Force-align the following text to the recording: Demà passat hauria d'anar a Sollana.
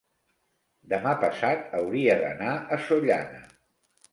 Demà 0.93 1.11
passat 1.25 1.77
hauria 1.81 2.15
d'anar 2.25 2.57
a 2.57 2.81
Sollana. 2.89 3.45